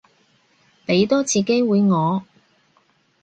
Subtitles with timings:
[0.87, 2.23] 畀多次機會我